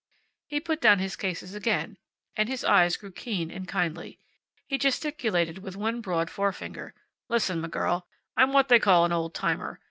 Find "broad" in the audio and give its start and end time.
6.01-6.31